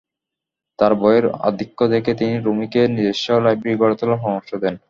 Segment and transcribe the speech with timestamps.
[0.79, 4.75] তাঁর বইয়ের আধিক্য দেখে তিনি রুমীকে নিজস্ব লাইব্রেরি গড়ে তোলার পরামর্শ দেন।